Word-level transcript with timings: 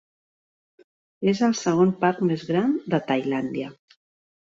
És 1.33 1.43
el 1.49 1.55
segon 1.61 1.93
parc 2.01 2.25
més 2.33 2.49
gran 2.51 2.77
de 2.95 3.05
Tailàndia. 3.13 3.73